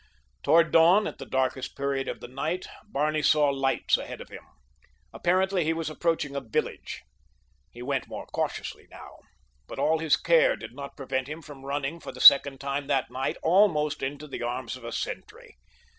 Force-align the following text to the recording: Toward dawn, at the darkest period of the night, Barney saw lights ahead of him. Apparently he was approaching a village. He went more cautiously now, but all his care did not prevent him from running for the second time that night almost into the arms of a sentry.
Toward 0.41 0.71
dawn, 0.71 1.05
at 1.05 1.19
the 1.19 1.27
darkest 1.27 1.75
period 1.77 2.07
of 2.07 2.21
the 2.21 2.27
night, 2.27 2.65
Barney 2.85 3.21
saw 3.21 3.49
lights 3.51 3.97
ahead 3.99 4.19
of 4.19 4.29
him. 4.29 4.43
Apparently 5.13 5.63
he 5.63 5.73
was 5.73 5.91
approaching 5.91 6.35
a 6.35 6.41
village. 6.41 7.03
He 7.69 7.83
went 7.83 8.07
more 8.07 8.25
cautiously 8.25 8.87
now, 8.89 9.19
but 9.67 9.77
all 9.77 9.99
his 9.99 10.17
care 10.17 10.55
did 10.55 10.73
not 10.73 10.97
prevent 10.97 11.29
him 11.29 11.43
from 11.43 11.63
running 11.65 11.99
for 11.99 12.11
the 12.11 12.19
second 12.19 12.59
time 12.59 12.87
that 12.87 13.11
night 13.11 13.37
almost 13.43 14.01
into 14.01 14.25
the 14.25 14.41
arms 14.41 14.75
of 14.75 14.83
a 14.83 14.91
sentry. 14.91 15.55